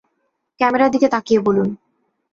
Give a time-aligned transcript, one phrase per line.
[0.59, 1.69] ক্যামেরার দিকে তাকিয়ে বলুন।